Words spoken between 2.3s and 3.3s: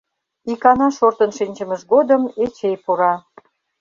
Эчей пура.